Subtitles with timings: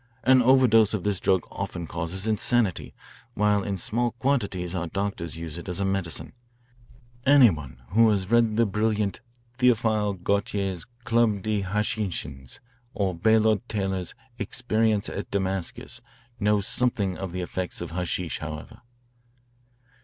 [0.23, 2.95] An overdose of this drug often causes insanity,
[3.35, 6.33] while in small quantities our doctors use it as a medicine.
[7.23, 9.19] Any one who has read the brilliant
[9.59, 12.59] Theophile Gautier's 'Club des Hachichens'
[12.95, 16.01] or Bayard Taylor's experience at Damascus
[16.39, 18.81] knows something of the effect of hashish, however.